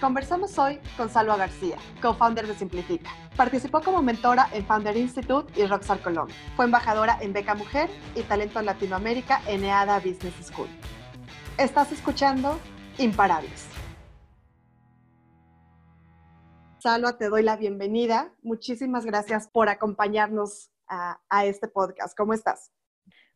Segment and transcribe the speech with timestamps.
[0.00, 3.10] Conversamos hoy con Salva García, co-founder de Simplifica.
[3.36, 6.36] Participó como mentora en Founder Institute y Rockstar Colombia.
[6.54, 10.68] Fue embajadora en Beca Mujer y Talento en Latinoamérica en EADA Business School.
[11.58, 12.60] Estás escuchando
[12.98, 13.66] Imparables.
[16.78, 18.32] Salva, te doy la bienvenida.
[18.42, 22.16] Muchísimas gracias por acompañarnos a, a este podcast.
[22.16, 22.70] ¿Cómo estás?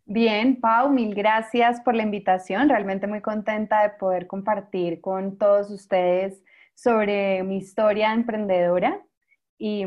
[0.04, 2.68] Bien, Pau, mil gracias por la invitación.
[2.68, 6.40] Realmente muy contenta de poder compartir con todos ustedes
[6.82, 9.00] sobre mi historia emprendedora
[9.58, 9.86] y,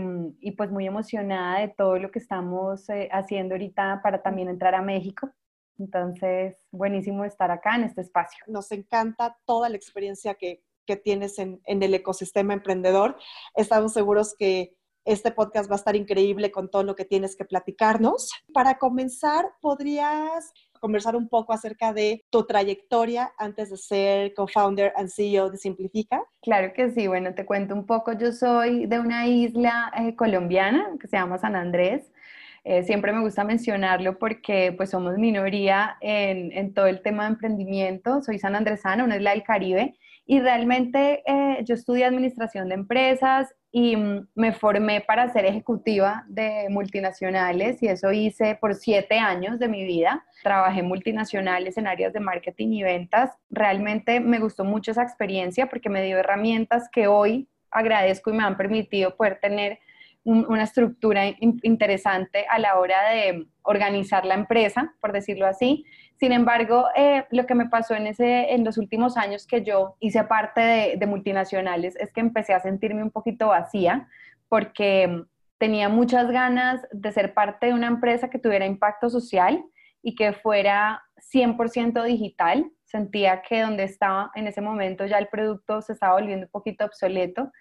[0.52, 4.82] pues muy emocionada de todo lo que estamos eh, haciendo ahorita para también entrar a
[4.82, 5.30] México.
[5.78, 8.46] Entonces, buenísimo estar acá en este espacio.
[8.48, 10.64] Nos encanta toda la experiencia que,
[11.04, 13.18] tienes en, en el ecosistema emprendedor.
[13.55, 17.44] Estamos seguros que este podcast va a estar increíble con todo lo que tienes que
[17.44, 18.30] platicarnos.
[18.54, 20.54] Para comenzar, ¿podrías
[20.86, 26.22] conversar un poco acerca de tu trayectoria antes de ser co-founder and CEO de Simplifica?
[26.44, 28.14] Claro que sí, bueno, te cuento un poco.
[28.14, 32.12] Yo soy de una isla eh, colombiana que se llama San Andrés.
[32.64, 37.30] Eh, siempre me gusta mencionarlo porque pues somos minoría en, en, todo el tema de
[37.30, 38.22] emprendimiento.
[38.22, 39.96] Soy sanandresana, una isla del Caribe,
[40.27, 46.23] y realmente eh, yo estudié administración de empresas y mm, me formé para ser ejecutiva
[46.29, 50.26] de multinacionales y eso hice por siete años de mi vida.
[50.43, 53.31] Trabajé en multinacionales en áreas de marketing y ventas.
[53.49, 58.43] Realmente me gustó mucho esa experiencia porque me dio herramientas que hoy agradezco y me
[58.46, 59.79] han permitido poder tener
[60.23, 61.26] una estructura
[61.62, 65.85] interesante a la hora de organizar la empresa, por decirlo así.
[66.18, 69.96] Sin embargo, eh, lo que me pasó en, ese, en los últimos años que yo
[70.00, 74.08] hice parte de, de multinacionales es que empecé a sentirme un poquito vacía
[74.47, 75.25] porque
[75.58, 79.63] tenía muchas ganas de ser parte de una empresa que tuviera impacto social
[80.02, 81.03] y que fuera
[81.34, 82.72] 100% digital.
[82.84, 86.86] Sentía que donde estaba en ese momento ya el producto se estaba volviendo un poquito
[86.86, 87.52] obsoleto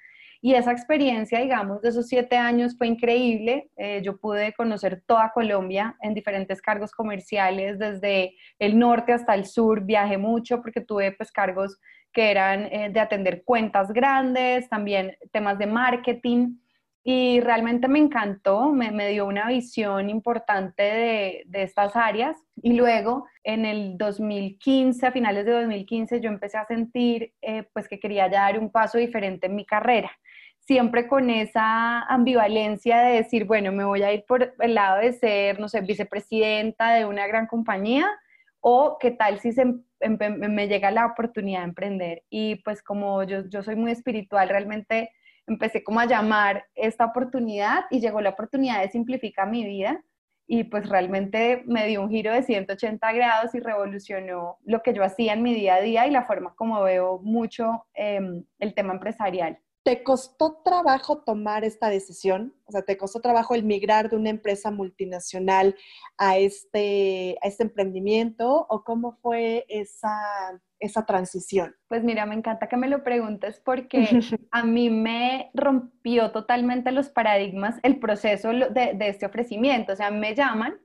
[0.45, 3.71] y esa experiencia, digamos, de esos siete años fue increíble.
[3.79, 9.47] Eh, yo pude conocer toda Colombia en diferentes cargos comerciales, desde el norte hasta el
[9.47, 9.87] sur.
[9.87, 11.81] Viajé mucho porque tuve pues cargos
[12.13, 16.59] que eran eh, de atender cuentas grandes, también temas de marketing.
[17.03, 22.37] Y realmente me encantó, me, dio una visión importante de, de, estas áreas.
[22.63, 27.89] Y luego, en el 2015, a finales de 2015, yo empecé a sentir eh, pues
[27.89, 30.11] que quería dar un paso diferente en mi carrera
[30.67, 35.13] siempre con esa ambivalencia de decir, bueno, me voy a ir por el lado de
[35.13, 38.11] ser, no sé, vicepresidenta de una gran compañía
[38.61, 39.65] o qué tal si se,
[40.09, 42.23] me llega la oportunidad de emprender.
[42.31, 45.11] Y pues como yo, yo soy muy espiritual, realmente
[45.47, 50.03] empecé como a llamar esta oportunidad y llegó la oportunidad de simplificar mi vida
[50.47, 55.05] y pues realmente me dio un giro de 180 grados y revolucionó lo que yo
[55.05, 58.95] hacía en mi día a día y la forma como veo mucho em, el tema
[58.95, 59.59] empresarial.
[59.85, 62.55] ¿Te costó trabajo tomar esta decisión?
[62.65, 65.77] O sea, ¿te costó trabajo el migrar de una empresa multinacional
[66.17, 68.67] a este, a este emprendimiento?
[68.71, 71.77] ¿O cómo fue esa, esa transición?
[71.89, 74.01] Pues mira, me encanta que me lo preguntes porque
[74.53, 79.93] a mí me rompió totalmente los paradigmas el proceso de, de este ofrecimiento.
[79.93, 80.81] O sea, me llaman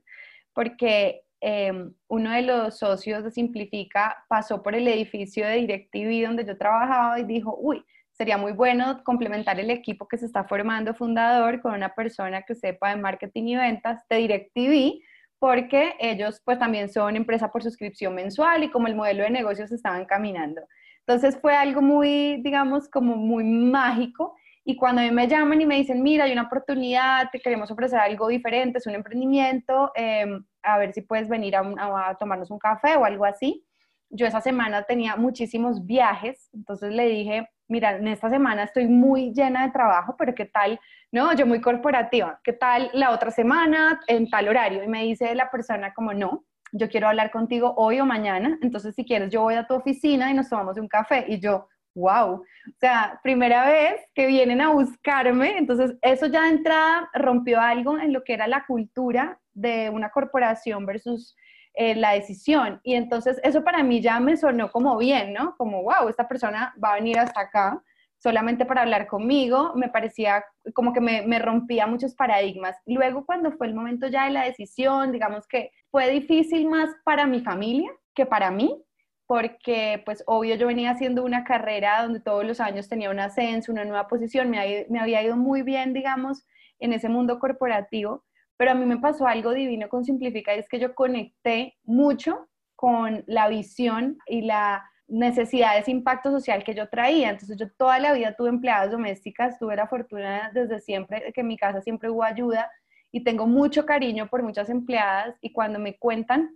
[0.52, 6.44] porque em, uno de los socios de Simplifica pasó por el edificio de DirecTV donde
[6.44, 7.82] yo trabajaba y dijo, uy,
[8.20, 12.54] sería muy bueno complementar el equipo que se está formando fundador con una persona que
[12.54, 15.00] sepa de marketing y ventas de DirecTV,
[15.38, 19.72] porque ellos pues también son empresa por suscripción mensual y como el modelo de negocios
[19.72, 20.60] estaban caminando.
[20.98, 24.36] Entonces fue algo muy, digamos, como muy mágico.
[24.66, 27.70] Y cuando a mí me llaman y me dicen, mira, hay una oportunidad, te queremos
[27.70, 31.62] ofrecer algo diferente, es un emprendimiento, em, a ver si puedes venir a,
[32.10, 33.64] a tomarnos un café o algo así.
[34.10, 39.32] Yo esa semana tenía muchísimos viajes, entonces le dije, mira, en esta semana estoy muy
[39.32, 40.78] llena de trabajo, pero ¿qué tal?
[41.12, 44.82] No, yo muy corporativa, ¿qué tal la otra semana en tal horario?
[44.82, 48.94] Y me dice la persona como, no, yo quiero hablar contigo hoy o mañana, entonces
[48.94, 51.24] si quieres yo voy a tu oficina y nos tomamos un café.
[51.28, 52.44] Y yo, wow, o
[52.78, 58.12] sea, primera vez que vienen a buscarme, entonces eso ya de entrada rompió algo en
[58.12, 61.36] lo que era la cultura de una corporación versus
[61.74, 62.80] eh, la decisión.
[62.82, 65.54] Y entonces eso para mí ya me sonó como bien, ¿no?
[65.56, 67.82] Como, wow, esta persona va a venir hasta acá
[68.20, 70.44] solamente para hablar conmigo, me parecía
[70.74, 72.76] como que me, me, rompía muchos paradigmas.
[72.84, 77.26] Luego cuando fue el momento ya de la decisión, digamos que fue difícil más para
[77.26, 78.84] mi familia que para mí,
[79.26, 83.72] porque pues obvio yo venía haciendo una carrera donde todos los años tenía un ascenso,
[83.72, 86.44] una nueva posición, me, me había ido muy bien, digamos,
[86.78, 88.24] en ese mundo corporativo,
[88.60, 92.46] pero a mí me pasó algo divino con Simplifica es que yo conecté mucho
[92.76, 97.30] con la visión y la necesidades, impacto social que yo traía.
[97.30, 101.46] Entonces yo toda la vida tuve empleadas domésticas, tuve la fortuna desde siempre que en
[101.46, 102.70] mi casa siempre hubo ayuda
[103.10, 106.50] y tengo mucho cariño por muchas empleadas y cuando me cuentan,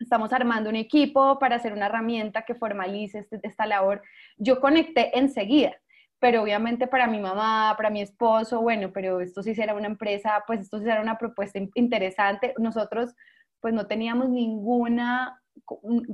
[0.00, 4.02] estamos armando un equipo para hacer una herramienta que formalice este, esta labor,
[4.38, 5.76] yo conecté enseguida.
[6.20, 10.42] Pero obviamente para mi mamá, para mi esposo, bueno, pero esto sí será una empresa,
[10.46, 12.54] pues esto sí será una propuesta interesante.
[12.58, 13.14] Nosotros
[13.60, 15.40] pues no teníamos ninguna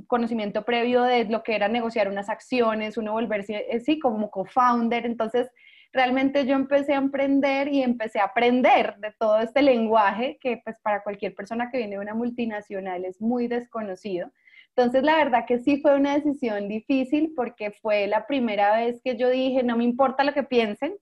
[0.07, 5.05] conocimiento previo de lo que era negociar unas acciones, uno volverse, eh, sí, como co-founder.
[5.05, 5.49] Entonces,
[5.93, 10.79] realmente yo empecé a emprender y empecé a aprender de todo este lenguaje que pues
[10.81, 14.31] para cualquier persona que viene de una multinacional es muy desconocido.
[14.75, 19.15] Entonces, la verdad que sí fue una decisión difícil porque fue la primera vez que
[19.15, 20.95] yo dije, no me importa lo que piensen,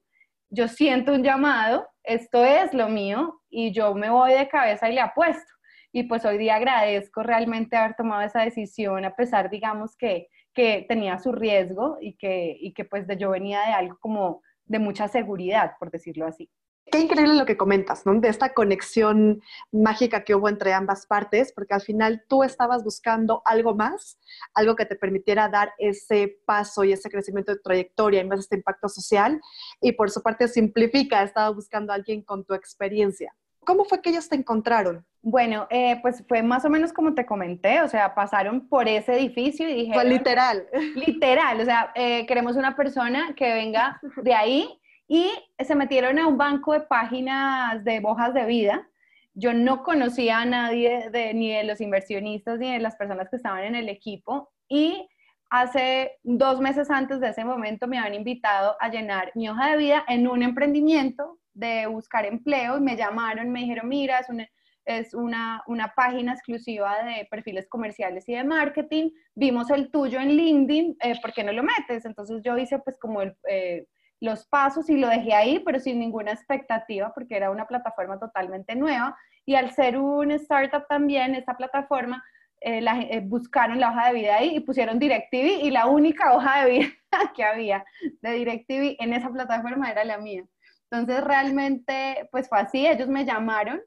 [0.48, 4.94] yo siento un llamado, esto es lo mío y yo me voy de cabeza y
[4.94, 5.54] le apuesto
[5.94, 10.84] y pues hoy día agradezco realmente haber tomado esa decisión a pesar, digamos, que, que
[10.88, 14.80] tenía su riesgo y que, y que pues de, yo venía de algo como de
[14.80, 16.50] mucha seguridad, por decirlo así.
[16.90, 18.14] Qué increíble lo que comentas, ¿no?
[18.20, 19.42] De esta conexión
[19.72, 24.18] mágica que hubo entre ambas partes, porque al final tú estabas buscando algo más,
[24.54, 28.56] algo que te permitiera dar ese paso y ese crecimiento de trayectoria y más este
[28.56, 29.40] impacto social,
[29.80, 33.34] y por su parte Simplifica, estaba buscando a alguien con tu experiencia.
[33.64, 35.06] ¿Cómo fue que ellos te encontraron?
[35.22, 39.14] Bueno, eh, pues fue más o menos como te comenté, o sea, pasaron por ese
[39.14, 39.94] edificio y dije...
[39.94, 40.68] Fue literal.
[40.94, 46.26] Literal, o sea, eh, queremos una persona que venga de ahí y se metieron a
[46.26, 48.88] un banco de páginas de hojas de vida.
[49.34, 53.36] Yo no conocía a nadie de, ni de los inversionistas ni de las personas que
[53.36, 55.08] estaban en el equipo y
[55.50, 59.76] hace dos meses antes de ese momento me habían invitado a llenar mi hoja de
[59.76, 64.48] vida en un emprendimiento de buscar empleo y me llamaron, me dijeron, mira, es una,
[64.84, 69.10] es una, una, página exclusiva de perfiles comerciales y de marketing.
[69.34, 72.04] Vimos el tuyo en LinkedIn, eh, ¿por qué no lo metes?
[72.04, 73.86] Entonces yo hice pues como eh,
[74.24, 78.74] los pasos y lo dejé ahí, pero sin ninguna expectativa porque era una plataforma totalmente
[78.74, 79.16] nueva.
[79.44, 82.24] Y al ser un startup también, esta plataforma,
[82.60, 86.64] eh, la, buscaron la hoja de vida ahí y pusieron DirecTV y la única hoja
[86.64, 86.88] de vida
[87.36, 87.84] que había
[88.22, 90.44] de DirecTV en esa plataforma era la mía.
[90.90, 93.82] Entonces realmente pues fue así, ellos me llamaron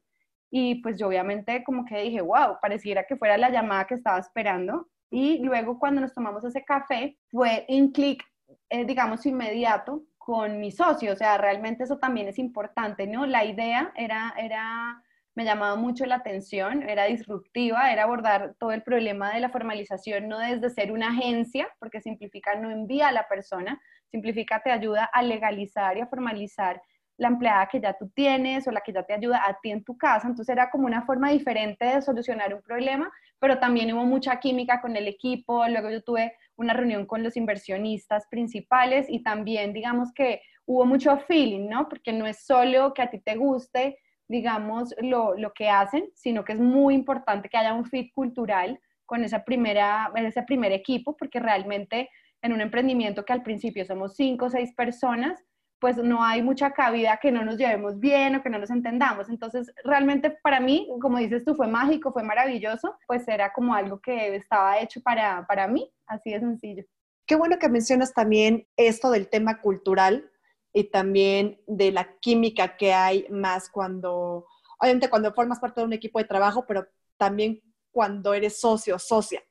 [0.52, 4.20] y pues yo obviamente como que dije, wow, pareciera que fuera la llamada que estaba
[4.20, 4.88] esperando.
[5.10, 8.24] Y luego cuando nos tomamos ese café fue un clic,
[8.70, 11.14] eh, digamos, inmediato con mi socio.
[11.14, 13.26] O sea, realmente eso también es importante, ¿no?
[13.26, 15.02] La idea era, era,
[15.36, 20.28] me llamaba mucho la atención, era disruptiva, era abordar todo el problema de la formalización,
[20.28, 23.80] no desde ser una agencia, porque Simplifica no envía a la persona,
[24.12, 26.82] Simplifica te ayuda a legalizar y a formalizar
[27.16, 29.86] la empleada que ya tú tienes o la que ya te ayuda a ti en
[29.86, 30.28] tu casa.
[30.28, 33.10] Entonces era como una forma diferente de solucionar un problema,
[33.40, 35.66] pero también hubo mucha química con el equipo.
[35.70, 41.18] Luego yo tuve una reunión con los inversionistas principales y también digamos que hubo mucho
[41.20, 41.88] feeling, ¿no?
[41.88, 46.44] Porque no es solo que a ti te guste, digamos, lo, lo que hacen, sino
[46.44, 51.16] que es muy importante que haya un fit cultural con esa primera, ese primer equipo,
[51.16, 52.10] porque realmente
[52.42, 55.44] en un emprendimiento que al principio somos cinco o seis personas,
[55.80, 59.30] pues no hay mucha cabida que no nos llevemos bien o que no nos entendamos.
[59.30, 64.00] Entonces, realmente para mí, como dices tú, fue mágico, fue maravilloso, pues era como algo
[64.00, 66.84] que estaba hecho para, para mí, así de sencillo.
[67.26, 70.32] Qué bueno que mencionas también esto del tema cultural
[70.74, 74.46] y también de la química que hay más cuando,
[74.80, 76.88] obviamente cuando formas parte de un equipo de trabajo, pero
[77.18, 77.62] también
[77.92, 79.44] cuando eres socio, socia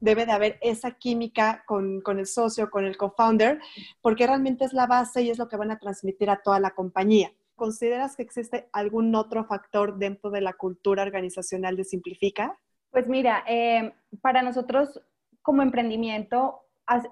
[0.00, 3.60] debe de haber esa química con, el socio, con el co-founder,
[4.00, 6.70] porque realmente es la base y es lo que van a transmitir a toda la
[6.70, 7.32] compañía.
[7.54, 12.58] ¿Consideras que existe algún otro factor dentro de la cultura organizacional de Simplifica?
[12.90, 13.92] Pues mira, eh,
[14.22, 15.00] para nosotros
[15.42, 16.60] como emprendimiento,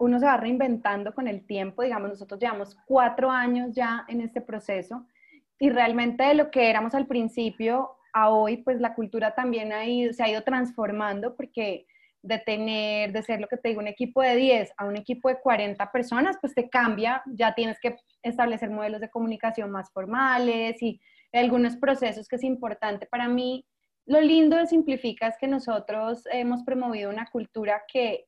[0.00, 1.83] uno se va reinventando con el tiempo.
[1.83, 5.07] Digamos, nosotros llevamos cuatro años ya en este proceso
[5.59, 9.85] y realmente de lo que éramos al principio a hoy, pues la cultura también ha
[10.12, 11.87] se ha ido transformando porque
[12.22, 15.28] de tener, de ser lo que te digo, un equipo de 10 a un equipo
[15.28, 20.82] de 40 personas, pues te cambia, ya tienes que establecer modelos de comunicación más formales
[20.82, 21.00] y
[21.32, 23.66] algunos procesos que es importante para mí.
[24.06, 28.26] Lo lindo de Simplifica es que nosotros hemos promovido una cultura que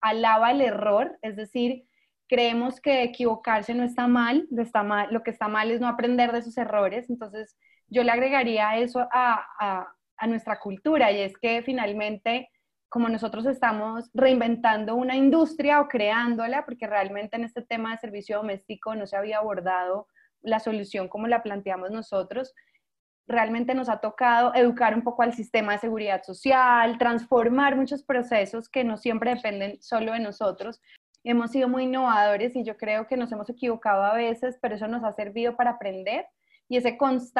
[0.00, 1.86] alaba el error, es decir,
[2.28, 5.88] creemos que equivocarse no está mal, lo, está mal, lo que está mal es no
[5.88, 7.56] aprender de sus errores, entonces
[7.88, 9.86] yo le agregaría eso a,
[10.16, 12.50] a nuestra cultura y es que finalmente
[12.94, 18.36] como nosotros estamos reinventando una industria o creándola, porque realmente en este tema de servicio
[18.36, 20.06] doméstico no se había abordado
[20.42, 22.54] la solución como la planteamos nosotros,
[23.26, 28.68] realmente nos ha tocado educar un poco al sistema de seguridad social, transformar muchos procesos
[28.68, 30.80] que no siempre dependen solo de nosotros.
[31.24, 34.86] Hemos sido muy innovadores y yo creo que nos hemos equivocado a veces, pero eso
[34.86, 36.26] nos ha servido para aprender
[36.68, 36.96] y ese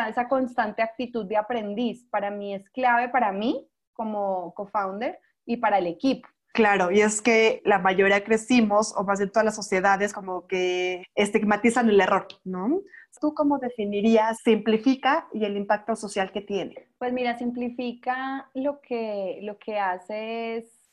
[0.09, 5.79] esa constante actitud de aprendiz para mí es clave para mí como co-founder y para
[5.79, 6.29] el equipo.
[6.53, 11.05] Claro, y es que la mayoría crecimos, o más bien todas las sociedades, como que
[11.17, 12.81] estigmatizan el error, ¿no?
[13.21, 16.75] ¿Tú cómo definirías simplifica y el impacto social que tiene?
[16.99, 20.93] Pues mira, simplifica lo que, lo que hace es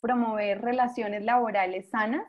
[0.00, 2.26] promover relaciones laborales sanas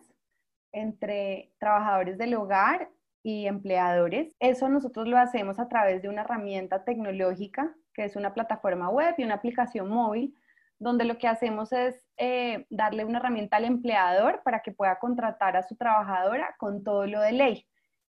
[0.71, 2.89] entre trabajadores del hogar
[3.23, 4.33] y empleadores.
[4.39, 9.15] Eso nosotros lo hacemos a través de una herramienta tecnológica, que es una plataforma web
[9.17, 10.33] y una aplicación móvil,
[10.79, 15.57] donde lo que hacemos es eh, darle una herramienta al empleador para que pueda contratar
[15.57, 17.67] a su trabajadora con todo lo de ley.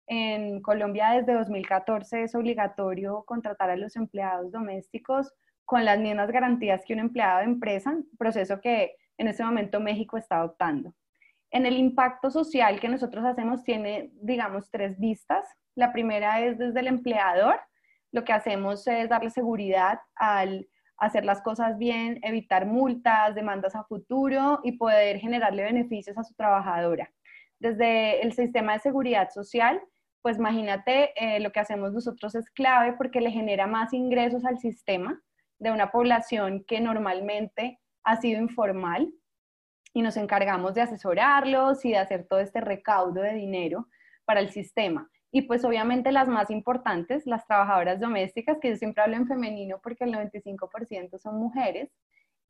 [0.07, 5.33] En Colombia desde 2014 es obligatorio contratar a los empleados domésticos
[5.65, 10.17] con las mismas garantías que un empleado de empresa, proceso que en este momento México
[10.17, 10.95] está adoptando.
[11.51, 15.47] En el impacto social que nosotros hacemos tiene, digamos, tres vistas.
[15.75, 17.61] La primera es desde el empleador.
[18.11, 20.69] Lo que hacemos es darle seguridad al
[20.99, 26.35] hacer las cosas bien, evitar multas, demandas a futuro y poder generarle beneficios a su
[26.35, 27.11] trabajadora.
[27.59, 29.81] Desde el sistema de seguridad social,
[30.23, 34.59] pues imagínate, eh, lo que hacemos nosotros es clave porque le genera más ingresos al
[34.59, 35.21] sistema
[35.59, 39.13] de una población que normalmente ha sido informal
[39.93, 43.89] y nos encargamos de asesorarlos y de hacer todo este recaudo de dinero
[44.25, 45.11] para el sistema.
[45.37, 49.81] Y pues obviamente las más importantes, las trabajadoras domésticas, que yo siempre hablo en femenino
[49.83, 51.91] porque el 95% son mujeres,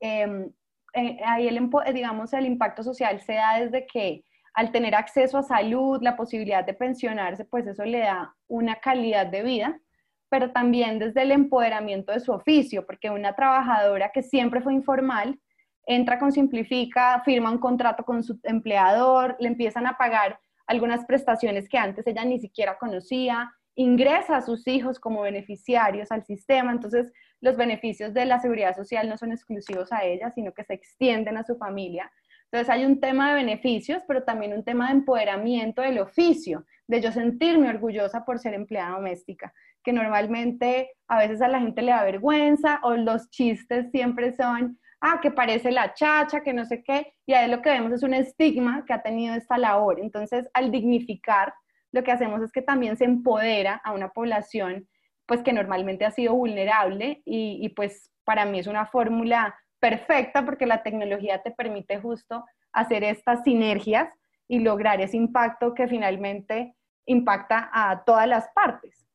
[0.01, 0.53] em,
[0.93, 4.23] eh, ahí el, digamos el impacto social se da desde que
[4.53, 9.29] al tener acceso a salud, la posibilidad de pensionarse, pues eso le da una calidad
[9.29, 9.81] de vida,
[10.29, 15.41] pero también desde el empoderamiento de su oficio, porque una trabajadora que siempre fue informal,
[15.87, 21.69] entra con Simplifica, firma un contrato con su empleador, le empiezan a pagar algunas prestaciones
[21.69, 27.13] que antes ella ni siquiera conocía, ingresa a sus hijos como beneficiarios al sistema, entonces
[27.41, 31.37] los beneficios de la seguridad social no son exclusivos a ella, sino que se extienden
[31.37, 32.11] a su familia.
[32.45, 37.01] Entonces hay un tema de beneficios, pero también un tema de empoderamiento del oficio, de
[37.01, 39.53] yo sentirme orgullosa por ser empleada doméstica,
[39.83, 44.79] que normalmente a veces a la gente le da vergüenza o los chistes siempre son,
[45.05, 48.03] ah, que parece la chacha, que no sé qué, y ahí lo que vemos es
[48.03, 50.01] un estigma que ha tenido esta labor.
[50.01, 51.53] Entonces, al dignificar,
[51.93, 54.89] lo que hacemos es que también se empodera a una población
[55.27, 60.45] pues que normalmente ha sido vulnerable y, y pues para mí es una fórmula perfecta
[60.45, 64.09] porque la tecnología te permite justo hacer estas sinergias
[64.49, 66.75] y lograr ese impacto que finalmente
[67.07, 69.07] impacta a todas las partes.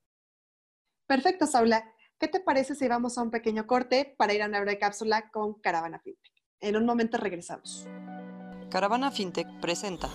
[1.08, 1.84] Perfecto, Saula.
[2.20, 5.30] ¿Qué te parece si vamos a un pequeño corte para ir a una breve cápsula
[5.32, 6.34] con Caravana FinTech?
[6.60, 7.88] En un momento regresamos.
[8.70, 10.10] Caravana FinTech presenta.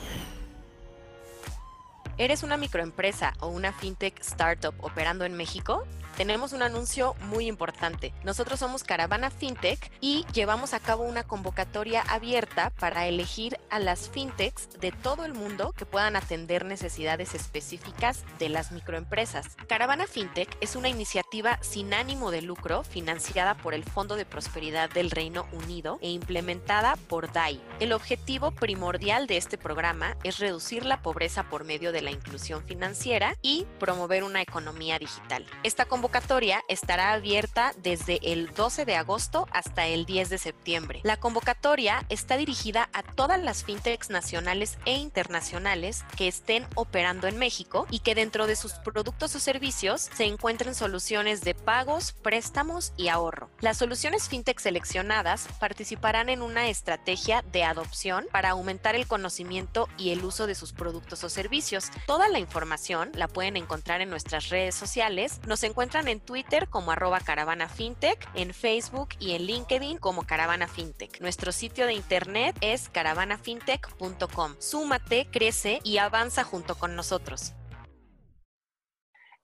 [2.16, 5.84] ¿Eres una microempresa o una fintech startup operando en México?
[6.16, 8.12] tenemos un anuncio muy importante.
[8.24, 14.08] Nosotros somos Caravana FinTech y llevamos a cabo una convocatoria abierta para elegir a las
[14.08, 19.56] fintechs de todo el mundo que puedan atender necesidades específicas de las microempresas.
[19.68, 24.90] Caravana FinTech es una iniciativa sin ánimo de lucro financiada por el Fondo de Prosperidad
[24.90, 27.60] del Reino Unido e implementada por DAI.
[27.80, 32.62] El objetivo primordial de este programa es reducir la pobreza por medio de la inclusión
[32.64, 35.46] financiera y promover una economía digital.
[35.62, 41.00] Esta convocatoria estará abierta desde el 12 de agosto hasta el 10 de septiembre.
[41.02, 47.38] La convocatoria está dirigida a todas las fintechs nacionales e internacionales que estén operando en
[47.38, 52.92] México y que dentro de sus productos o servicios se encuentren soluciones de pagos, préstamos
[52.96, 53.50] y ahorro.
[53.60, 60.10] Las soluciones fintech seleccionadas participarán en una estrategia de adopción para aumentar el conocimiento y
[60.10, 61.86] el uso de sus productos o servicios.
[62.06, 65.40] Toda la información la pueden encontrar en nuestras redes sociales.
[65.46, 70.68] Nos encuentran en Twitter como arroba caravana fintech, en Facebook y en LinkedIn como caravana
[70.68, 71.20] fintech.
[71.20, 74.56] Nuestro sitio de internet es caravanafintech.com.
[74.58, 77.54] Súmate, crece y avanza junto con nosotros.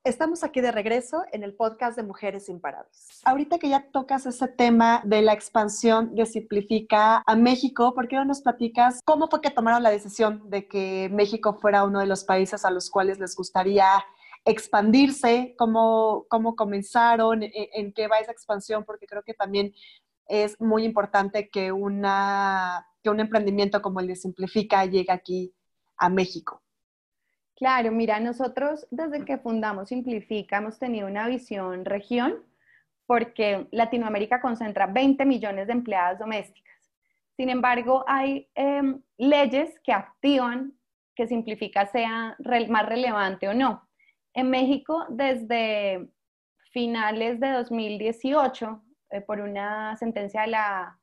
[0.02, 3.21] Estamos aquí de regreso en el podcast de Mujeres Imparables.
[3.26, 8.16] Ahorita que ya tocas ese tema de la expansión de Simplifica a México, ¿por qué
[8.16, 12.07] no nos platicas cómo fue que tomaron la decisión de que México fuera uno de
[12.07, 14.02] los países a los cuales les gustaría
[14.47, 19.75] expandirse, cómo, cómo comenzaron, en, en, qué va esa expansión, porque creo que también
[20.28, 25.54] es muy importante que, una, que un emprendimiento como el de Simplifica llegue aquí
[25.99, 26.62] a México.
[27.61, 32.43] Claro, mira, nosotros desde que fundamos Simplifica hemos tenido una visión región,
[33.05, 36.75] porque Latinoamérica concentra 20 millones de empleadas domésticas.
[37.37, 40.73] Sin embargo, hay em, leyes que activan
[41.14, 42.35] que simplifica sea
[42.71, 43.87] más relevante o no.
[44.33, 46.09] En México, desde
[46.73, 51.00] finales de 2018, eh, por una sentencia de la,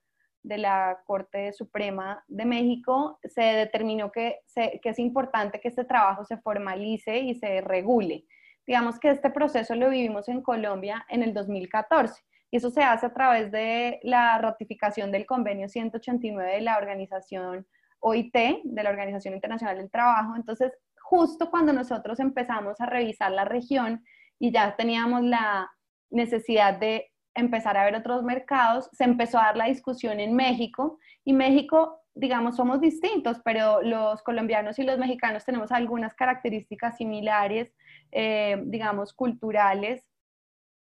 [0.47, 6.23] de la Corte Suprema de México, se determinó que, que es importante que este trabajo
[6.25, 8.25] se formalice y se regule.
[8.65, 13.05] Digamos que este proceso lo vivimos en Colombia en el 2014 y eso se hace
[13.05, 17.67] a través de la ratificación del convenio 189 de la organización
[17.99, 20.35] OIT, de la Organización Internacional del Trabajo.
[20.35, 24.03] Entonces, justo cuando nosotros empezamos a revisar la región
[24.39, 25.69] y ya teníamos la
[26.09, 30.99] necesidad de empezar a ver otros mercados, se empezó a dar la discusión en México
[31.23, 37.73] y México, digamos, somos distintos, pero los colombianos y los mexicanos tenemos algunas características similares,
[38.11, 40.03] eh, digamos, culturales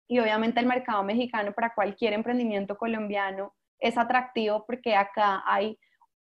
[0.06, 5.78] y obviamente el mercado mexicano para cualquier emprendimiento colombiano es atractivo porque acá hay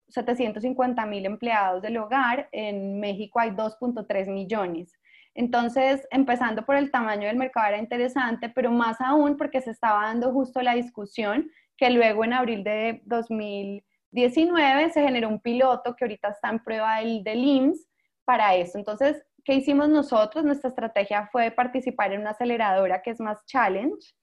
[0.09, 4.93] 750 mil empleados del hogar, en México hay 2.3 millones.
[5.35, 10.03] Entonces, empezando por el tamaño del mercado era interesante, pero más aún porque se estaba
[10.03, 16.05] dando justo la discusión que luego en abril de 2019 se generó un piloto que
[16.05, 17.89] ahorita está en prueba del, del IMSS
[18.25, 18.79] para eso.
[18.79, 20.45] Entonces, ¿qué hicimos nosotros?
[20.45, 24.15] Nuestra estrategia fue participar en una aceleradora que es más Challenge.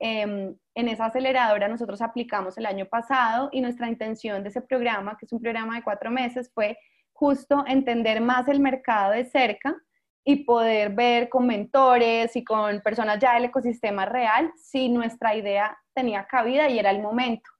[0.00, 5.16] Em, en esa aceleradora nosotros aplicamos el año pasado y nuestra intención de ese programa,
[5.18, 6.76] que es un programa de cuatro meses, fue
[7.12, 9.76] justo entender más el mercado de cerca
[10.24, 15.78] y poder ver con mentores y con personas ya del ecosistema real si nuestra idea
[15.92, 17.50] tenía cabida y era el momento.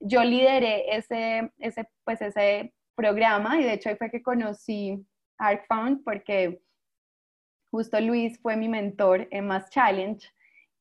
[0.00, 5.06] Yo lideré ese, ese, pues ese programa y de hecho ahí fue que conocí
[5.38, 6.62] ArcFound porque
[7.70, 10.26] justo Luis fue mi mentor en Más Challenge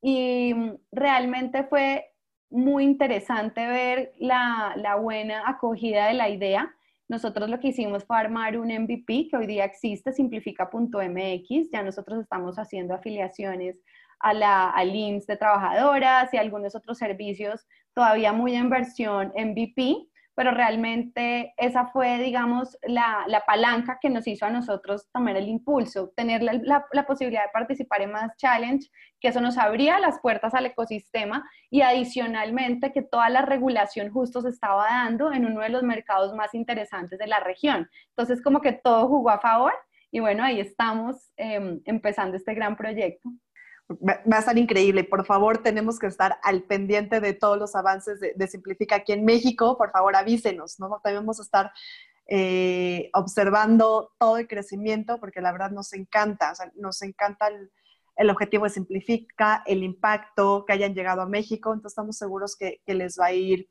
[0.01, 0.53] y
[0.91, 2.13] realmente fue
[2.49, 6.73] muy interesante ver la, la buena acogida de la idea
[7.07, 11.71] nosotros lo que hicimos fue armar un MVP que hoy día existe, simplifica.mx.
[11.71, 13.79] Ya nosotros estamos haciendo afiliaciones
[14.19, 20.07] a la, al IMSS de trabajadoras y algunos otros servicios todavía muy en versión MVP
[20.35, 25.47] pero realmente esa fue, digamos, la, la, palanca que nos hizo a nosotros tomar el
[25.47, 28.89] impulso, tener la, la, posibilidad de participar en más challenge,
[29.21, 34.41] que eso nos abría las puertas al ecosistema y adicionalmente que toda la regulación justo
[34.41, 37.89] se estaba dando en uno de los mercados más interesantes de la región.
[38.09, 39.73] Entonces, como que todo jugó a favor
[40.11, 43.29] y bueno, ahí estamos em, empezando este gran proyecto
[43.89, 45.03] va a estar increíble.
[45.03, 49.25] Por favor, tenemos que estar al pendiente de todos los avances de, Simplifica aquí en
[49.25, 49.77] México.
[49.77, 50.99] Por favor, avísenos, ¿no?
[51.03, 51.71] Debemos estar
[52.27, 57.47] eh, observando todo el crecimiento porque la verdad nos encanta, nos encanta
[58.17, 61.71] el, objetivo de Simplifica, el impacto que hayan llegado a México.
[61.71, 63.69] Entonces, estamos seguros que, que les va a ir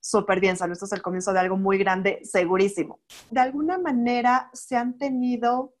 [0.00, 0.56] súper bien.
[0.56, 3.00] Salud, esto es el comienzo de algo muy grande, segurísimo.
[3.30, 5.74] De alguna manera, se han tenido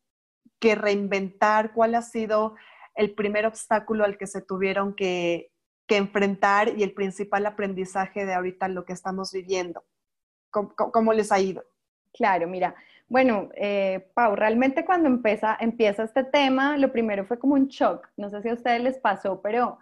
[0.60, 2.54] que reinventar cuál ha sido
[2.94, 5.48] el primer obstáculo al que se tuvieron que,
[5.88, 9.84] enfrentar y el principal aprendizaje de ahorita lo que estamos viviendo?
[10.50, 11.62] ¿Cómo, les ha ido?
[12.14, 12.74] Claro, mira,
[13.08, 18.08] bueno, eh, Pau, realmente cuando empieza, empieza este tema, lo primero fue como un shock.
[18.16, 19.78] No sé si a ustedes les pasó, pero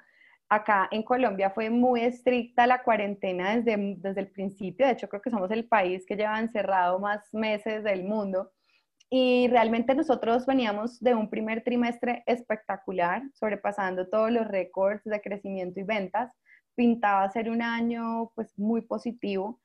[0.49, 4.87] acá en Colombia fue muy estricta la cuarentena desde, desde el principio.
[4.87, 8.51] De hecho, creo que somos el país que lleva encerrado más meses del mundo.
[9.13, 15.81] Y realmente nosotros veníamos de un primer trimestre espectacular, sobrepasando todos los récords de crecimiento
[15.81, 16.33] y ventas.
[16.77, 19.61] Pintaba ser un año pues muy positivo.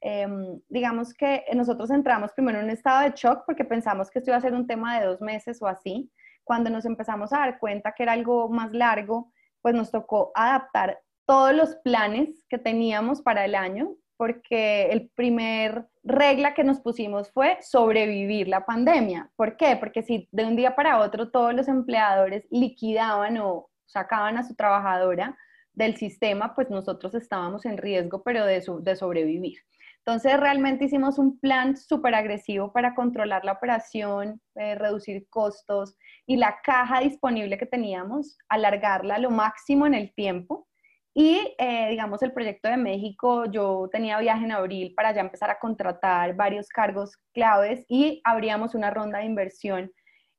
[0.00, 4.32] Em, digamos que nosotros entramos primero en un estado de shock porque pensamos que esto
[4.32, 6.10] iba a ser un tema de dos meses o así.
[6.42, 9.32] Cuando nos empezamos a dar cuenta que era algo más largo,
[9.62, 15.86] pues nos tocó adaptar todos los planes que teníamos para el año, porque el primer
[16.02, 19.30] regla que nos pusimos fue sobrevivir la pandemia.
[19.36, 19.76] ¿Por qué?
[19.76, 24.56] Porque si de un día para otro todos los empleadores liquidaban o sacaban a su
[24.56, 25.38] trabajadora
[25.72, 28.60] del sistema, pues nosotros estábamos en riesgo, pero de,
[28.96, 29.58] sobrevivir.
[29.98, 36.36] Entonces realmente hicimos un plan súper agresivo para controlar la operación, eh, reducir costos y
[36.36, 40.67] la caja disponible que teníamos, alargarla lo máximo en el tiempo
[41.14, 45.50] y, eh, digamos, el proyecto de México, yo tenía viaje en abril para ya empezar
[45.50, 49.90] a contratar varios cargos claves y abríamos una ronda de inversión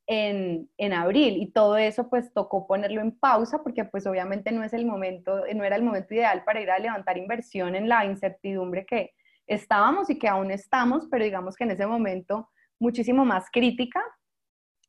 [0.08, 1.38] en, en, abril.
[1.38, 5.44] Y todo eso pues tocó ponerlo en pausa porque pues obviamente no es el momento,
[5.54, 9.12] no era el momento ideal para ir a levantar inversión en la incertidumbre que
[9.48, 14.02] estábamos y que aún estamos, pero digamos que en ese momento muchísimo más crítica.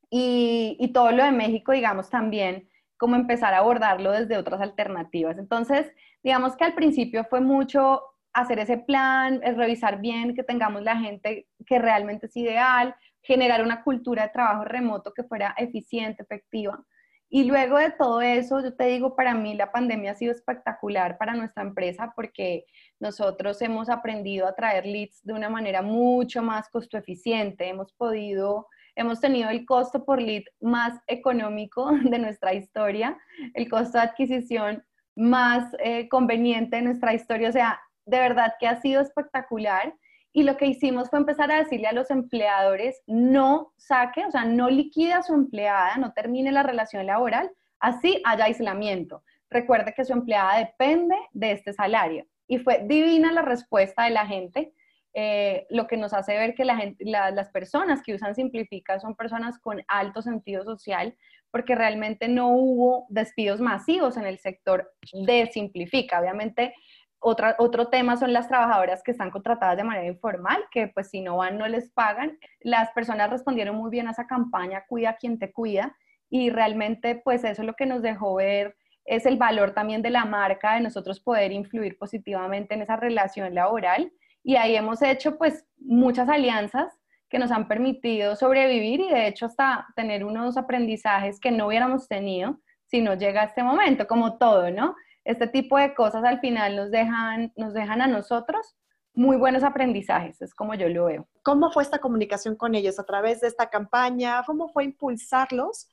[0.08, 2.69] Y, y todo lo de México digamos también
[3.00, 5.38] como empezar a abordarlo desde otras alternativas.
[5.38, 5.90] Entonces,
[6.22, 8.02] digamos que al principio fue mucho
[8.34, 13.82] hacer ese plan, revisar bien que tengamos la gente que realmente es ideal, generar una
[13.82, 16.84] cultura de trabajo remoto que fuera eficiente, efectiva.
[17.30, 21.16] Y luego de todo eso, yo te digo, para mí la pandemia ha sido espectacular
[21.16, 22.66] para nuestra empresa porque
[22.98, 27.66] nosotros hemos aprendido a traer leads de una manera mucho más costo eficiente.
[27.66, 28.66] Hemos podido,
[29.00, 33.18] hemos tenido el costo por lead más económico de nuestra historia,
[33.54, 34.84] el costo de adquisición
[35.16, 37.48] más eh, conveniente de nuestra historia.
[37.48, 39.94] O sea, de verdad que ha sido espectacular.
[40.32, 44.44] Y lo que hicimos fue empezar a decirle a los empleadores, no saque, o sea,
[44.44, 49.24] no liquide a su empleada, no termine la relación laboral, así haya aislamiento.
[49.50, 52.26] Recuerde que su empleada depende de este salario.
[52.46, 54.72] Y fue divina la respuesta de la gente,
[55.14, 59.82] eh, lo que nos hace ver que las personas que usan Simplifica son personas con
[59.88, 61.16] alto sentido social,
[61.50, 66.20] porque realmente no hubo despidos masivos en el sector de Simplifica.
[66.20, 66.74] Obviamente
[67.18, 71.20] otra, otro tema son las trabajadoras que están contratadas de manera informal, que pues si
[71.20, 72.38] no van no les pagan.
[72.60, 75.96] Las personas respondieron muy bien a esa campaña, cuida quien te cuida,
[76.30, 80.10] y realmente pues eso es lo que nos dejó ver es el valor también de
[80.10, 84.12] la marca, de nosotros poder influir positivamente en esa relación laboral.
[84.42, 86.98] Y ahí hemos hecho pues muchas alianzas
[87.28, 92.08] que nos han permitido sobrevivir y de hecho hasta tener unos aprendizajes que no hubiéramos
[92.08, 94.96] tenido si no llega a este momento, como todo, ¿no?
[95.24, 98.76] este tipo de cosas al final nos dejan, nos dejan a nosotros
[99.12, 101.28] muy buenos aprendizajes, es como yo lo veo.
[101.42, 104.42] ¿Cómo fue esta comunicación con ellos a través de esta campaña?
[104.46, 105.88] ¿Cómo fue impulsarlos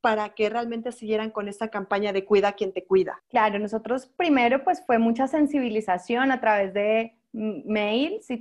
[0.00, 3.22] para que realmente siguieran con esta campaña de cuida quien te cuida?
[3.28, 8.40] Claro, nosotros primero pues fue mucha sensibilización a través de mails y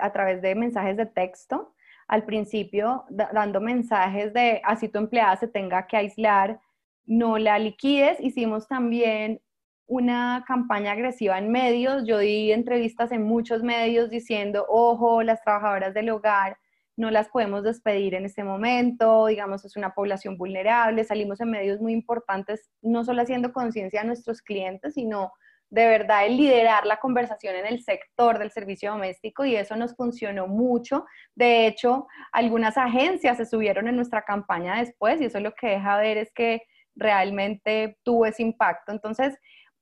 [0.00, 1.74] a través de mensajes de texto.
[2.08, 6.60] Al principio dando mensajes de así tu empleada se tenga que aislar,
[7.06, 8.18] no la liquides.
[8.20, 9.40] Hicimos también
[9.86, 12.04] una campaña agresiva en medios.
[12.06, 16.56] Yo di entrevistas en muchos medios diciendo, ojo, las trabajadoras del hogar
[16.96, 21.02] no las podemos despedir en este momento, digamos, es una población vulnerable.
[21.02, 25.32] Salimos en medios muy importantes, no solo haciendo conciencia a nuestros clientes, sino
[25.70, 29.94] de verdad el liderar la conversación en el sector del servicio doméstico y eso nos
[29.94, 31.06] funcionó mucho.
[31.34, 35.96] De hecho, algunas agencias se subieron en nuestra campaña después y eso lo que deja
[35.96, 36.62] ver es que
[36.96, 38.90] realmente tuvo ese impacto.
[38.90, 39.38] Entonces,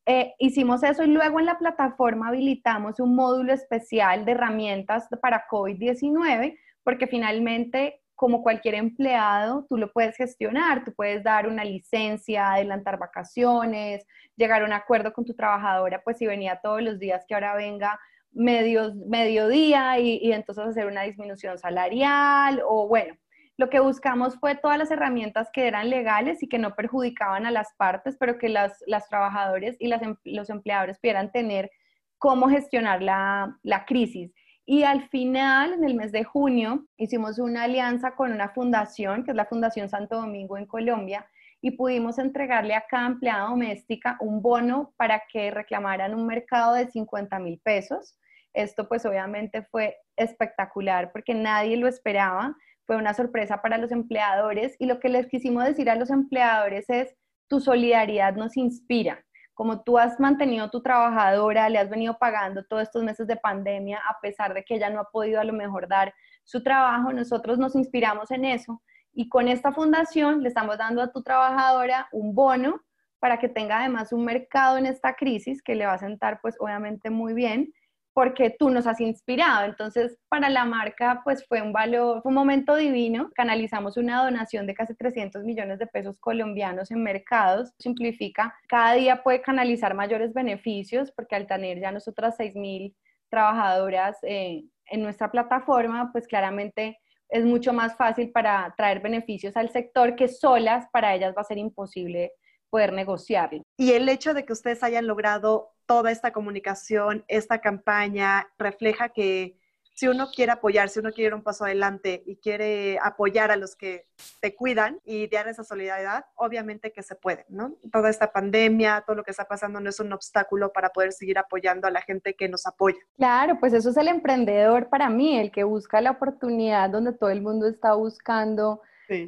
[0.06, 5.46] eh, hicimos eso y luego en la plataforma habilitamos un módulo especial de herramientas para
[5.50, 12.52] COVID-19, porque finalmente, como cualquier empleado, tú lo puedes gestionar, tú puedes dar una licencia,
[12.52, 14.04] adelantar vacaciones,
[14.34, 17.54] llegar a un acuerdo con tu trabajadora, pues si venía todos los días, que ahora
[17.54, 17.96] venga
[18.32, 23.14] medio, mediodía y, y entonces hacer una disminución salarial o bueno,
[23.56, 27.52] lo que buscamos fue todas las herramientas que eran legales y que no perjudicaban a
[27.52, 31.70] las partes, pero que las, las trabajadores y las, em, los empleadores pudieran tener
[32.18, 34.32] cómo gestionar la, la crisis.
[34.70, 39.30] Y al final, en el mes de junio, hicimos una alianza con una fundación, que
[39.30, 41.26] es la Fundación Santo Domingo en Colombia,
[41.62, 46.86] y pudimos entregarle a cada empleada doméstica un bono para que reclamaran un mercado de
[46.86, 48.18] 50 mil pesos.
[48.52, 52.54] Esto pues obviamente fue espectacular porque nadie lo esperaba
[52.88, 56.88] fue una sorpresa para los empleadores y lo que les quisimos decir a los empleadores
[56.88, 57.14] es,
[57.46, 59.24] tu solidaridad nos inspira.
[59.58, 63.98] Como tú has mantenido tu trabajadora, le has venido pagando todos estos meses de pandemia,
[64.08, 67.58] a pesar de que ella no ha podido a lo mejor dar su trabajo, nosotros
[67.58, 68.80] nos inspiramos en eso
[69.12, 72.80] y con esta fundación le estamos dando a tu trabajadora un bono
[73.18, 76.54] para que tenga además un mercado en esta crisis que le va a sentar pues
[76.60, 77.72] obviamente muy bien
[78.18, 79.64] porque tú nos has inspirado.
[79.64, 83.30] Entonces, para la marca, pues fue un valor, fue un momento divino.
[83.32, 87.72] Canalizamos una donación de casi 300 millones de pesos colombianos en mercados.
[87.78, 92.96] Simplifica, cada día puede canalizar mayores beneficios, porque al tener ya nosotras 6 mil
[93.30, 99.70] trabajadoras eh, en nuestra plataforma, pues claramente es mucho más fácil para traer beneficios al
[99.70, 102.32] sector que solas para ellas va a ser imposible
[102.68, 103.62] poder negociarlo.
[103.76, 109.58] Y el hecho de que ustedes hayan logrado toda esta comunicación, esta campaña, refleja que
[109.94, 113.56] si uno quiere apoyar, si uno quiere ir un paso adelante y quiere apoyar a
[113.56, 114.06] los que
[114.40, 117.74] te cuidan y dar esa solidaridad, obviamente que se puede, ¿no?
[117.90, 121.38] Toda esta pandemia, todo lo que está pasando no es un obstáculo para poder seguir
[121.38, 122.98] apoyando a la gente que nos apoya.
[123.16, 127.30] Claro, pues eso es el emprendedor para mí, el que busca la oportunidad donde todo
[127.30, 128.82] el mundo está buscando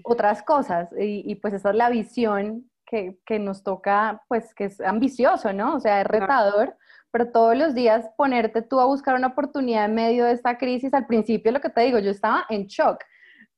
[0.05, 4.81] otras cosas y, y pues esa es la visión que, nos toca, pues que es
[4.81, 5.77] ambicioso, ¿no?
[5.77, 6.77] O sea, es retador,
[7.11, 10.93] pero todos los días ponerte tú a buscar una oportunidad en medio de esta crisis,
[10.93, 13.03] al principio lo que te digo, yo estaba en shock,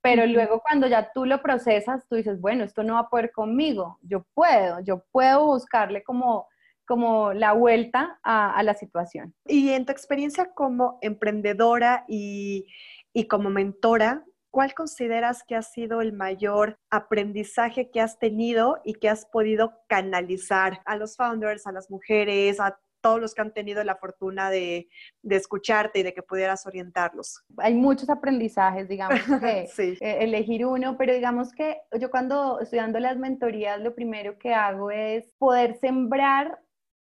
[0.02, 3.32] Pero luego cuando ya tú lo procesas, tú dices, bueno, esto no va a poder
[3.32, 6.48] conmigo, yo puedo, yo puedo buscarle como,
[6.86, 9.34] como la vuelta a, la situación.
[9.46, 12.66] Y en tu experiencia como emprendedora y,
[13.12, 18.94] y como mentora, ¿cuál consideras que ha sido el mayor aprendizaje que has tenido y
[18.94, 23.52] que has podido canalizar a los founders, a las mujeres, a todos los que han
[23.52, 24.88] tenido la fortuna de,
[25.22, 27.42] escucharte y de que pudieras orientarlos?
[27.56, 33.00] Hay muchos aprendizajes, digamos, que eh, elegir uno, pero digamos que yo cuando estoy dando
[33.00, 36.60] las mentorías, lo primero que hago es poder sembrar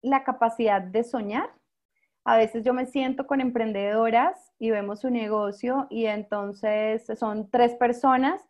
[0.03, 1.51] la capacidad de soñar.
[2.24, 7.74] A veces yo me siento con emprendedoras y vemos su negocio y entonces son tres
[7.74, 8.40] personas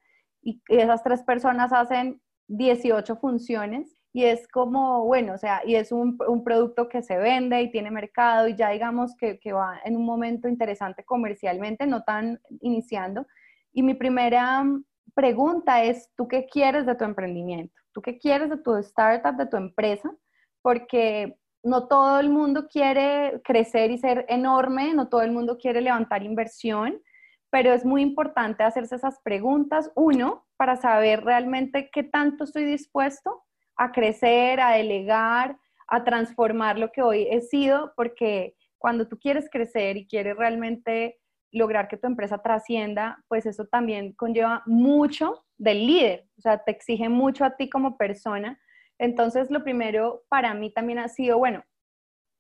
[0.43, 5.91] y esas tres personas hacen 18 funciones y es como, bueno, o sea, y es
[5.91, 9.97] un, producto que se vende y tiene mercado y ya digamos que, que, va en
[9.97, 13.27] un momento interesante comercialmente, no tan iniciando.
[13.73, 14.65] Y mi primera
[15.15, 17.75] pregunta es, ¿tú qué quieres de tu emprendimiento?
[17.93, 20.15] ¿Tú qué quieres de tu startup, de tu empresa?
[20.63, 25.81] Porque no todo el mundo quiere crecer y ser enorme, no todo el mundo quiere
[25.81, 27.01] levantar inversión,
[27.51, 33.43] pero es muy importante hacerse esas preguntas, uno, para saber realmente qué tanto estoy dispuesto
[33.77, 35.57] a crecer, a delegar,
[35.89, 41.19] a transformar lo que hoy he sido, porque cuando tú quieres crecer y quieres realmente
[41.51, 46.73] lograr que tu empresa trascienda, pues eso también conlleva mucho del líder, o sea, te
[46.73, 48.59] exige mucho a ti como persona.
[48.99, 51.65] Entonces, lo primero para mí también ha sido, bueno,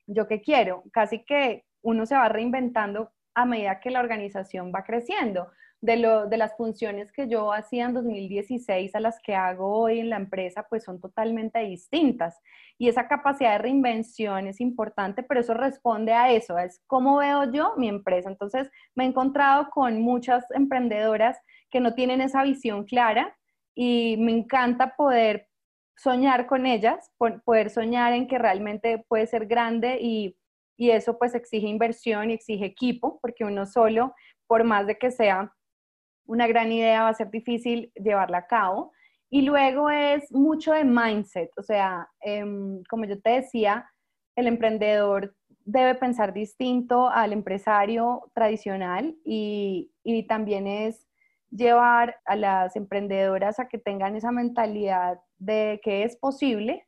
[0.06, 4.84] yo qué quiero, casi que uno se va reinventando a medida que la organización va
[4.84, 5.48] creciendo
[5.84, 10.16] de, las funciones que yo hacía en 2016 a las que hago hoy en la
[10.16, 12.40] empresa, pues son totalmente distintas.
[12.78, 17.52] Y esa capacidad de reinvención es importante, pero eso responde a eso, es cómo veo
[17.52, 18.30] yo mi empresa.
[18.30, 21.38] Entonces, me he encontrado con muchas emprendedoras
[21.70, 23.36] que no tienen esa visión clara
[23.74, 25.48] y me encanta poder
[25.96, 27.10] soñar con ellas,
[27.44, 30.36] poder soñar en que realmente puede ser grande y,
[30.76, 34.14] y eso pues exige inversión y exige equipo, porque uno solo,
[34.46, 35.52] por más de que sea
[36.26, 38.92] una gran idea, va a ser difícil llevarla a cabo.
[39.30, 43.90] Y luego es mucho de mindset, o sea, em, como yo te decía,
[44.36, 51.06] el emprendedor debe pensar distinto al empresario tradicional y, y también es
[51.50, 56.86] llevar a las emprendedoras a que tengan esa mentalidad de que es posible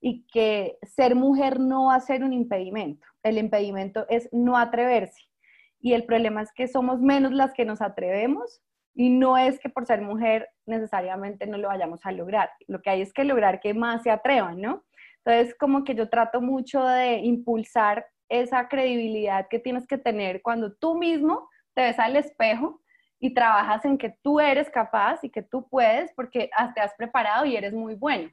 [0.00, 3.06] y que ser mujer no va a ser un impedimento.
[3.22, 5.22] El impedimento es no atreverse.
[5.80, 8.62] Y el problema es que somos menos las que nos atrevemos
[8.94, 12.50] y no es que por ser mujer necesariamente no lo vayamos a lograr.
[12.68, 14.84] Lo que hay es que lograr que más se atrevan, ¿no?
[15.24, 20.72] Entonces, como que yo trato mucho de impulsar esa credibilidad que tienes que tener cuando
[20.74, 22.80] tú mismo te ves al espejo
[23.24, 27.46] y trabajas en que tú eres capaz y que tú puedes porque te has preparado
[27.46, 28.30] y eres muy bueno.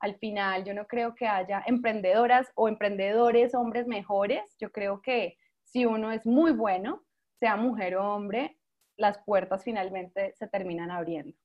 [0.00, 4.42] Al final, yo no creo que haya emprendedoras o emprendedores, hombres mejores.
[4.58, 7.04] Yo creo que si uno es muy bueno,
[7.38, 8.58] sea mujer o hombre,
[8.96, 11.36] las puertas finalmente se terminan abriendo.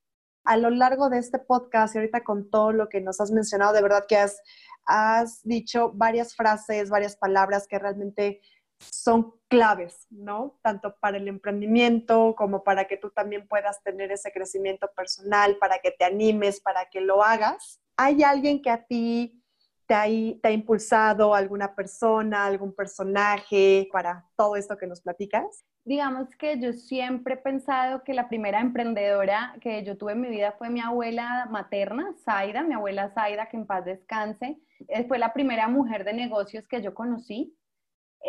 [0.44, 3.74] A lo largo de este podcast y ahorita con todo lo que nos has mencionado,
[3.74, 4.42] de verdad que has,
[4.88, 8.42] has dicho varias frases, varias palabras que realmente
[8.80, 10.60] son claves, ¿no?
[10.62, 15.80] Tanto para el emprendimiento como para que tú también puedas tener ese crecimiento personal, para
[15.80, 17.82] que te animes, para que lo hagas.
[17.96, 19.42] ¿Hay alguien que a ti
[19.88, 25.66] te ha, impulsado, alguna persona, algún personaje para todo esto que nos platicas?
[25.88, 30.28] digamos que yo siempre he pensado que la primera emprendedora que yo tuve en mi
[30.28, 34.60] vida fue mi abuela materna, Zaida, mi abuela Zaida, que en paz descanse.
[34.90, 37.56] Eh, fue la primera mujer de negocios que yo conocí.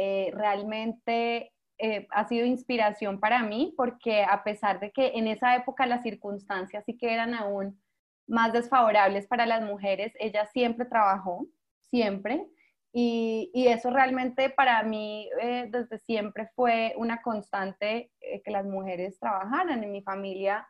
[0.01, 5.57] Eh, realmente eh, ha sido inspiración para mí porque a pesar de que en esa
[5.57, 7.83] época las circunstancias sí que eran aún
[8.29, 11.49] más desfavorables para las mujeres, ella siempre trabajó,
[11.91, 12.47] siempre.
[12.93, 18.13] Y, eso realmente para mí eh, desde siempre fue una constante
[18.45, 19.83] que las mujeres trabajaran.
[19.83, 20.65] En mi familia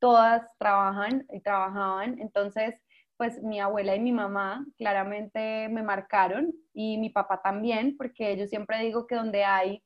[0.00, 2.18] todas trabajan y trabajaban.
[2.18, 2.74] Entonces,
[3.16, 8.46] pues mi abuela y mi mamá claramente me marcaron y mi papá también, porque yo
[8.46, 9.82] siempre digo que donde hay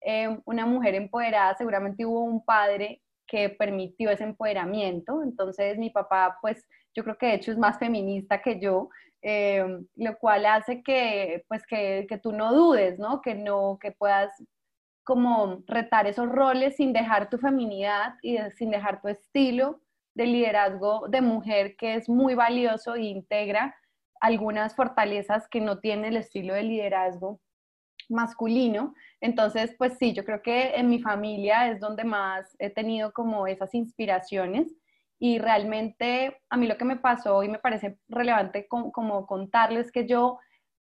[0.00, 5.22] eh, una mujer empoderada, seguramente hubo un padre que permitió ese empoderamiento.
[5.22, 8.88] Entonces, mi papá, pues yo creo que de hecho es más feminista que yo.
[9.22, 9.62] Eh,
[9.96, 13.20] lo cual hace que, pues que, que, tú no dudes, ¿no?
[13.20, 14.32] Que no, que puedas
[15.04, 19.80] como retar esos roles sin dejar tu feminidad y sin dejar tu estilo
[20.14, 23.74] de liderazgo de mujer que es muy valioso e integra
[24.20, 27.40] algunas fortalezas que no tiene el estilo de liderazgo
[28.10, 28.94] masculino.
[29.20, 33.46] Entonces, pues sí, yo creo que en mi familia es donde más he tenido como
[33.46, 34.74] esas inspiraciones
[35.18, 40.06] y realmente a mí lo que me pasó y me parece relevante como, contarles que
[40.06, 40.38] yo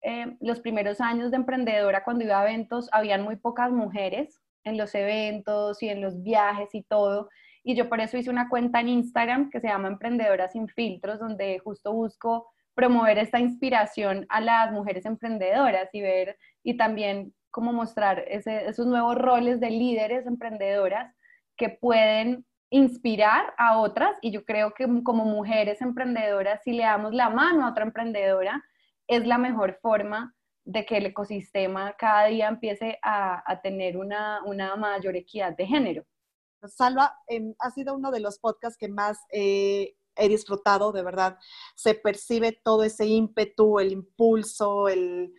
[0.03, 4.79] eh, los primeros años de emprendedora cuando iba a eventos habían muy pocas mujeres en
[4.79, 7.29] los eventos y en los viajes y todo.
[7.63, 11.19] Y yo por eso hice una cuenta en Instagram que se llama Emprendedora sin filtros,
[11.19, 17.73] donde justo busco promover esta inspiración a las mujeres emprendedoras y ver y también cómo
[17.73, 21.15] mostrar esos nuevos roles de líderes emprendedoras
[21.57, 27.13] que pueden inspirar a otras y yo creo que como mujeres emprendedoras, si le damos
[27.13, 28.65] la mano a otra emprendedora,
[29.09, 34.41] es la mejor forma de que el ecosistema cada día empiece a, tener una,
[34.77, 36.05] mayor equidad de género.
[36.69, 41.39] Salva, em, ha sido uno de los podcasts que más eh, he disfrutado, de verdad.
[41.75, 45.33] Se percibe todo ese ímpetu, el impulso, el,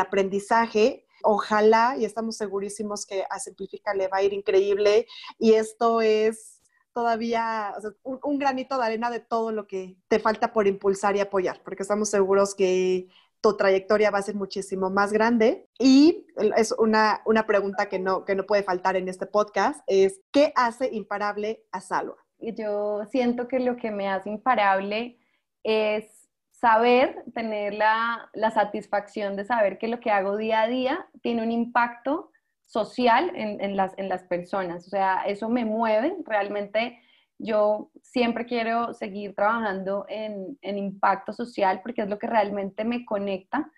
[0.00, 1.06] aprendizaje.
[1.24, 5.06] Ojalá, y estamos segurísimos que a Simplifica le va a ir increíble.
[5.38, 6.60] Y esto es
[6.92, 11.62] todavía un, granito de arena de todo lo que te falta por impulsar y apoyar,
[11.64, 13.08] porque estamos seguros que
[13.42, 15.68] tu trayectoria va a ser muchísimo más grande.
[15.78, 16.26] Y
[16.56, 20.52] es una, una pregunta que no, que no puede faltar en este podcast, es ¿qué
[20.56, 22.16] hace imparable a Salva?
[22.38, 25.18] Yo siento que lo que me hace imparable
[25.62, 31.08] es saber, tener la, la satisfacción de saber que lo que hago día a día
[31.20, 34.86] tiene un impacto social en, en, las, en las personas.
[34.86, 37.00] O sea, eso me mueve realmente
[37.42, 43.70] yo siempre quiero seguir trabajando en, impacto social porque es lo que realmente me conecta.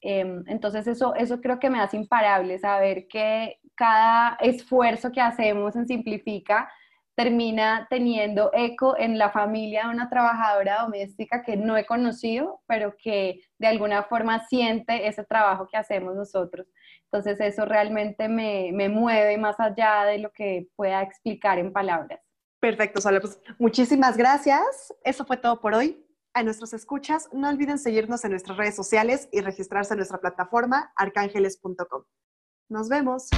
[0.00, 5.76] Em, entonces eso, eso creo que me hace imparable, saber que cada esfuerzo que hacemos
[5.76, 6.70] en Simplifica
[7.14, 12.94] termina teniendo eco en la familia de una trabajadora doméstica que no he conocido, pero
[12.96, 16.66] que de alguna forma siente ese trabajo que hacemos nosotros.
[17.04, 22.20] Entonces eso realmente me, me mueve más allá de lo que pueda explicar en palabras.
[22.60, 23.20] Perfecto, Sole.
[23.20, 24.94] Pues muchísimas gracias.
[25.02, 26.06] Eso fue todo por hoy.
[26.32, 30.92] A nuestros escuchas, no olviden seguirnos en nuestras redes sociales y registrarse en nuestra plataforma
[30.94, 32.04] arcángeles.com.
[32.68, 33.30] Nos vemos.